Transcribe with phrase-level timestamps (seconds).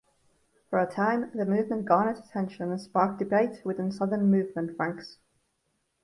[0.71, 5.19] For a time, the movement garnered attention and sparked debate within Southern movement ranks.